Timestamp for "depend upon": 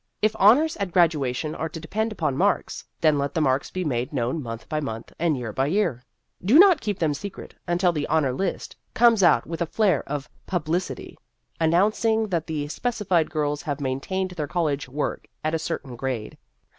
1.79-2.35